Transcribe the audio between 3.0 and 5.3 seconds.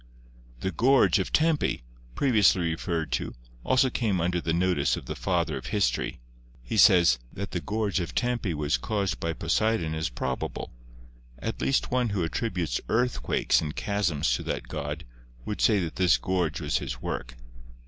to, also came under the notice of the